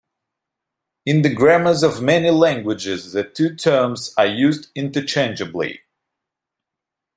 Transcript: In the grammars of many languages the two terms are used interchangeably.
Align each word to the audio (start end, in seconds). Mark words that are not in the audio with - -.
In 1.05 1.21
the 1.21 1.31
grammars 1.31 1.83
of 1.83 2.01
many 2.01 2.31
languages 2.31 3.11
the 3.13 3.23
two 3.23 3.53
terms 3.55 4.15
are 4.17 4.25
used 4.25 4.69
interchangeably. 4.73 5.81